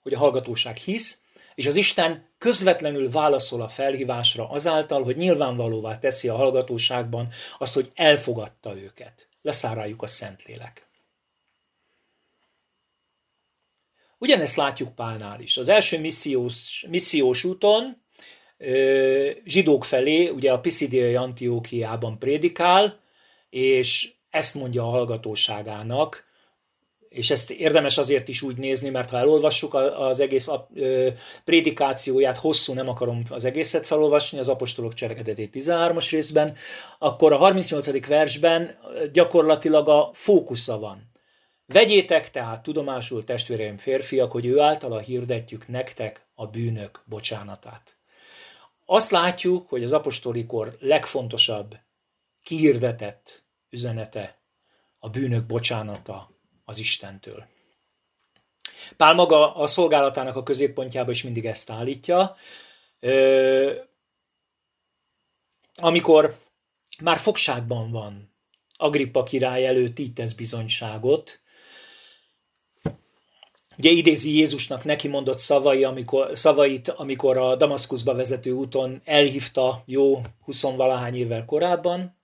hogy 0.00 0.14
a 0.14 0.18
hallgatóság 0.18 0.76
hisz, 0.76 1.20
és 1.58 1.66
az 1.66 1.76
Isten 1.76 2.28
közvetlenül 2.38 3.10
válaszol 3.10 3.62
a 3.62 3.68
felhívásra 3.68 4.48
azáltal, 4.48 5.02
hogy 5.02 5.16
nyilvánvalóvá 5.16 5.98
teszi 5.98 6.28
a 6.28 6.36
hallgatóságban 6.36 7.28
azt, 7.58 7.74
hogy 7.74 7.90
elfogadta 7.94 8.76
őket. 8.76 9.28
Leszárájuk 9.42 10.02
a 10.02 10.06
Szentlélek. 10.06 10.88
Ugyanezt 14.18 14.56
látjuk 14.56 14.94
Pálnál 14.94 15.40
is. 15.40 15.56
Az 15.56 15.68
első 15.68 16.00
missziós, 16.00 16.86
missziós 16.88 17.44
úton 17.44 18.02
zsidók 19.44 19.84
felé, 19.84 20.28
ugye 20.28 20.52
a 20.52 20.60
Pisidiai 20.60 21.14
Antiókiában 21.14 22.18
prédikál, 22.18 23.00
és 23.50 24.12
ezt 24.30 24.54
mondja 24.54 24.82
a 24.82 24.90
hallgatóságának, 24.90 26.24
és 27.18 27.30
ezt 27.30 27.50
érdemes 27.50 27.98
azért 27.98 28.28
is 28.28 28.42
úgy 28.42 28.56
nézni, 28.56 28.90
mert 28.90 29.10
ha 29.10 29.18
elolvassuk 29.18 29.74
az 29.74 30.20
egész 30.20 30.50
prédikációját, 31.44 32.36
hosszú, 32.36 32.72
nem 32.72 32.88
akarom 32.88 33.22
az 33.28 33.44
egészet 33.44 33.86
felolvasni, 33.86 34.38
az 34.38 34.48
apostolok 34.48 34.94
cselekedetét 34.94 35.54
13-as 35.54 36.08
részben, 36.10 36.56
akkor 36.98 37.32
a 37.32 37.36
38. 37.36 38.06
versben 38.06 38.78
gyakorlatilag 39.12 39.88
a 39.88 40.10
fókusza 40.12 40.78
van. 40.78 41.10
Vegyétek 41.66 42.30
tehát 42.30 42.62
tudomásul, 42.62 43.24
testvéreim 43.24 43.76
férfiak, 43.76 44.32
hogy 44.32 44.46
ő 44.46 44.60
általa 44.60 44.98
hirdetjük 44.98 45.68
nektek 45.68 46.26
a 46.34 46.46
bűnök 46.46 47.02
bocsánatát. 47.04 47.96
Azt 48.86 49.10
látjuk, 49.10 49.68
hogy 49.68 49.84
az 49.84 49.92
apostoli 49.92 50.46
kor 50.46 50.76
legfontosabb 50.80 51.76
kihirdetett 52.42 53.44
üzenete 53.70 54.38
a 54.98 55.08
bűnök 55.08 55.46
bocsánata 55.46 56.36
az 56.68 56.78
Istentől. 56.78 57.46
Pál 58.96 59.14
maga 59.14 59.54
a 59.54 59.66
szolgálatának 59.66 60.36
a 60.36 60.42
középpontjába 60.42 61.10
is 61.10 61.22
mindig 61.22 61.46
ezt 61.46 61.70
állítja. 61.70 62.36
Amikor 65.74 66.38
már 67.00 67.18
fogságban 67.18 67.90
van, 67.90 68.32
Agrippa 68.76 69.22
király 69.22 69.66
előtt 69.66 69.98
így 69.98 70.12
tesz 70.12 70.32
bizonyságot, 70.32 71.40
Ugye 73.78 73.90
idézi 73.90 74.36
Jézusnak 74.36 74.84
neki 74.84 75.08
mondott 75.08 75.38
szavai, 75.38 75.84
amikor, 75.84 76.30
szavait, 76.32 76.88
amikor 76.88 77.36
a 77.36 77.56
Damaszkuszba 77.56 78.14
vezető 78.14 78.50
úton 78.50 79.00
elhívta 79.04 79.82
jó 79.86 80.20
huszonvalahány 80.44 81.16
évvel 81.16 81.44
korábban, 81.44 82.17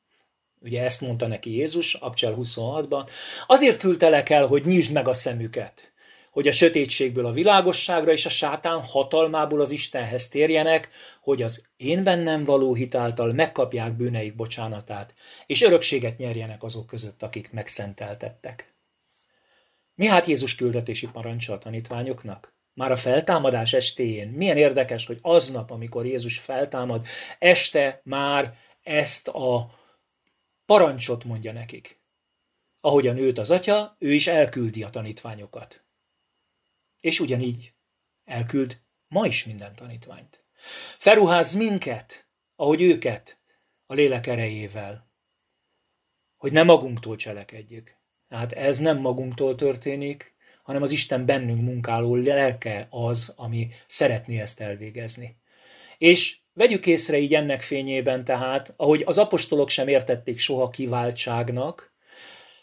Ugye 0.64 0.82
ezt 0.82 1.00
mondta 1.00 1.26
neki 1.26 1.56
Jézus, 1.56 1.94
Abcsel 1.94 2.34
26-ban. 2.38 3.08
Azért 3.46 3.78
küldtelek 3.78 4.30
el, 4.30 4.46
hogy 4.46 4.64
nyisd 4.64 4.92
meg 4.92 5.08
a 5.08 5.14
szemüket, 5.14 5.92
hogy 6.30 6.48
a 6.48 6.52
sötétségből 6.52 7.26
a 7.26 7.32
világosságra 7.32 8.12
és 8.12 8.26
a 8.26 8.28
sátán 8.28 8.82
hatalmából 8.82 9.60
az 9.60 9.70
Istenhez 9.70 10.28
térjenek, 10.28 10.88
hogy 11.20 11.42
az 11.42 11.66
én 11.76 12.04
bennem 12.04 12.44
való 12.44 12.74
hitáltal 12.74 13.32
megkapják 13.32 13.96
bűneik 13.96 14.36
bocsánatát, 14.36 15.14
és 15.46 15.62
örökséget 15.62 16.18
nyerjenek 16.18 16.62
azok 16.62 16.86
között, 16.86 17.22
akik 17.22 17.52
megszenteltettek. 17.52 18.74
Mi 19.94 20.06
hát 20.06 20.26
Jézus 20.26 20.54
küldetési 20.54 21.08
parancsa 21.12 21.52
a 21.52 21.58
tanítványoknak? 21.58 22.52
Már 22.74 22.90
a 22.90 22.96
feltámadás 22.96 23.72
estéjén. 23.72 24.28
Milyen 24.28 24.56
érdekes, 24.56 25.06
hogy 25.06 25.18
aznap, 25.22 25.70
amikor 25.70 26.06
Jézus 26.06 26.38
feltámad, 26.38 27.06
este 27.38 28.00
már 28.04 28.54
ezt 28.82 29.28
a 29.28 29.82
parancsot 30.66 31.24
mondja 31.24 31.52
nekik. 31.52 32.02
Ahogyan 32.80 33.16
őt 33.16 33.38
az 33.38 33.50
atya, 33.50 33.96
ő 33.98 34.12
is 34.12 34.26
elküldi 34.26 34.82
a 34.82 34.88
tanítványokat. 34.88 35.84
És 37.00 37.20
ugyanígy 37.20 37.74
elküld 38.24 38.82
ma 39.08 39.26
is 39.26 39.44
minden 39.44 39.74
tanítványt. 39.74 40.44
Feruház 40.98 41.54
minket, 41.54 42.28
ahogy 42.56 42.82
őket, 42.82 43.38
a 43.86 43.94
lélek 43.94 44.26
erejével, 44.26 45.12
hogy 46.36 46.52
ne 46.52 46.62
magunktól 46.62 47.16
cselekedjük. 47.16 47.96
Hát 48.28 48.52
ez 48.52 48.78
nem 48.78 48.98
magunktól 48.98 49.54
történik, 49.54 50.34
hanem 50.62 50.82
az 50.82 50.92
Isten 50.92 51.26
bennünk 51.26 51.62
munkáló 51.62 52.14
lelke 52.16 52.86
az, 52.90 53.32
ami 53.36 53.68
szeretné 53.86 54.40
ezt 54.40 54.60
elvégezni. 54.60 55.36
És 55.98 56.38
Vegyük 56.56 56.86
észre 56.86 57.18
így 57.18 57.34
ennek 57.34 57.62
fényében 57.62 58.24
tehát, 58.24 58.74
ahogy 58.76 59.02
az 59.06 59.18
apostolok 59.18 59.68
sem 59.68 59.88
értették 59.88 60.38
soha 60.38 60.70
kiváltságnak, 60.70 61.92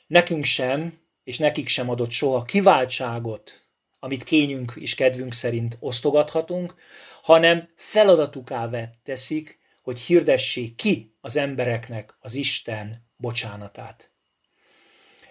nekünk 0.07 0.43
sem, 0.43 0.99
és 1.23 1.37
nekik 1.37 1.67
sem 1.67 1.89
adott 1.89 2.09
soha 2.09 2.41
kiváltságot, 2.41 3.67
amit 3.99 4.23
kényünk 4.23 4.73
és 4.75 4.95
kedvünk 4.95 5.33
szerint 5.33 5.77
osztogathatunk, 5.79 6.75
hanem 7.21 7.69
feladatuká 7.75 8.69
vett 8.69 8.93
teszik, 9.03 9.59
hogy 9.81 9.99
hirdessék 9.99 10.75
ki 10.75 11.15
az 11.21 11.35
embereknek 11.35 12.15
az 12.19 12.35
Isten 12.35 13.07
bocsánatát. 13.17 14.11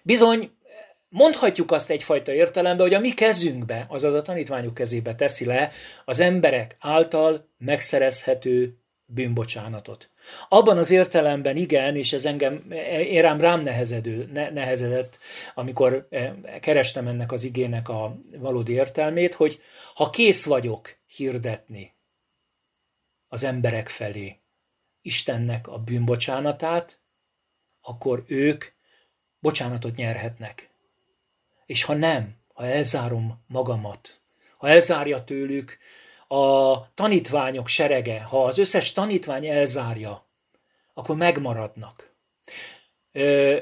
Bizony, 0.02 0.50
mondhatjuk 1.10 1.70
azt 1.70 1.90
egyfajta 1.90 2.32
értelemben, 2.32 2.86
hogy 2.86 2.94
a 2.94 3.00
mi 3.00 3.14
kezünkbe, 3.14 3.86
azaz 3.88 4.14
a 4.14 4.22
tanítványok 4.22 4.74
kezébe 4.74 5.14
teszi 5.14 5.44
le 5.44 5.70
az 6.04 6.20
emberek 6.20 6.76
által 6.78 7.48
megszerezhető 7.58 8.74
bűnbocsánatot. 9.04 10.10
Abban 10.48 10.78
az 10.78 10.90
értelemben 10.90 11.56
igen, 11.56 11.96
és 11.96 12.12
ez 12.12 12.24
engem, 12.24 12.72
én 12.88 13.22
rám 13.22 13.40
rám 13.40 13.60
nehezedő, 13.60 14.30
ne, 14.32 14.50
nehezedett, 14.50 15.18
amikor 15.54 16.06
eh, 16.10 16.32
kerestem 16.60 17.06
ennek 17.06 17.32
az 17.32 17.44
igének 17.44 17.88
a 17.88 18.18
valódi 18.38 18.72
értelmét, 18.72 19.34
hogy 19.34 19.60
ha 19.94 20.10
kész 20.10 20.44
vagyok 20.44 20.96
hirdetni 21.06 21.94
az 23.28 23.44
emberek 23.44 23.88
felé 23.88 24.38
Istennek 25.02 25.68
a 25.68 25.78
bűnbocsánatát, 25.78 27.00
akkor 27.80 28.24
ők 28.26 28.64
bocsánatot 29.38 29.96
nyerhetnek. 29.96 30.69
És 31.70 31.82
ha 31.82 31.94
nem, 31.94 32.36
ha 32.54 32.66
elzárom 32.66 33.44
magamat, 33.46 34.20
ha 34.56 34.68
elzárja 34.68 35.24
tőlük 35.24 35.78
a 36.28 36.94
tanítványok 36.94 37.68
serege, 37.68 38.20
ha 38.20 38.44
az 38.44 38.58
összes 38.58 38.92
tanítvány 38.92 39.46
elzárja, 39.46 40.26
akkor 40.94 41.16
megmaradnak. 41.16 42.14
Ö, 43.12 43.56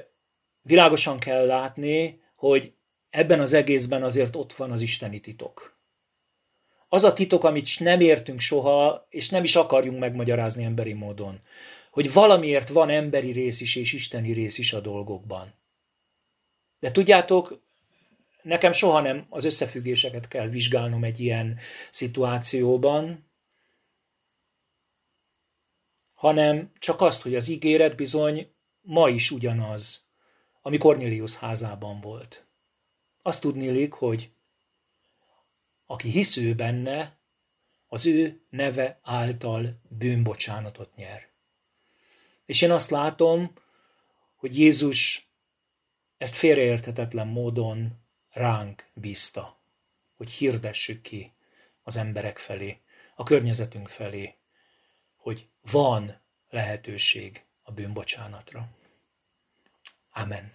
világosan 0.63 1.19
kell 1.19 1.47
látni, 1.47 2.21
hogy 2.37 2.73
ebben 3.11 3.41
az 3.41 3.53
egészben 3.53 4.03
azért 4.03 4.37
ott 4.37 4.53
van 4.53 4.71
az 4.71 4.81
isteni 4.81 5.21
titok. 5.21 5.79
Az 6.89 7.05
a 7.05 7.13
titok, 7.13 7.45
amit 7.45 7.79
nem 7.79 8.01
értünk 8.01 8.41
soha, 8.41 9.07
és 9.11 9.29
nem 9.29 9.45
is 9.45 9.57
akarjunk 9.57 9.99
megmagyarázni 9.99 10.65
emberi 10.65 10.93
módon. 10.93 11.41
Hogy 11.91 12.13
valamiért 12.13 12.69
van 12.69 12.89
emberi 12.89 13.31
rész 13.31 13.61
is, 13.61 13.77
és 13.77 13.93
isteni 13.93 14.33
rész 14.33 14.59
is 14.59 14.73
a 14.73 14.81
dolgokban. 14.81 15.55
De 16.81 16.91
tudjátok, 16.91 17.67
nekem 18.49 18.73
soha 18.73 19.01
nem 19.01 19.27
az 19.29 19.45
összefüggéseket 19.45 20.29
kell 20.29 20.49
vizsgálnom 20.49 21.05
egy 21.05 21.21
ilyen 21.21 21.59
szituációban, 21.91 23.31
hanem 26.13 26.73
csak 26.79 27.01
azt, 27.01 27.23
hogy 27.23 27.35
az 27.35 27.49
ígéret 27.49 27.97
bizony 27.97 28.55
ma 28.81 29.09
is 29.09 29.31
ugyanaz, 29.31 30.07
ami 30.63 30.79
Cornelius 30.79 31.37
házában 31.37 32.01
volt. 32.01 32.47
Azt 33.23 33.41
tudnélik, 33.41 33.93
hogy 33.93 34.33
aki 35.87 36.09
hisz 36.09 36.37
ő 36.37 36.55
benne, 36.55 37.19
az 37.87 38.07
ő 38.07 38.41
neve 38.51 38.99
által 39.03 39.81
bűnbocsánatot 39.89 40.95
nyer. 40.95 41.29
És 42.45 42.63
én 42.63 42.71
azt 42.71 42.91
látom, 42.91 43.53
hogy 44.37 44.59
Jézus 44.59 45.31
ezt 46.19 46.35
félreérthetetlen 46.35 47.27
módon 47.27 48.07
ránk 48.31 48.87
bízta, 48.93 49.59
hogy 50.17 50.31
hirdessük 50.31 51.01
ki 51.01 51.33
az 51.83 51.97
emberek 51.97 52.39
felé, 52.39 52.81
a 53.15 53.23
környezetünk 53.23 53.89
felé, 53.89 54.37
hogy 55.17 55.49
van 55.61 56.21
lehetőség 56.51 57.45
a 57.63 57.73
bűnbocsánatra. 57.73 58.69
Amen. 60.13 60.51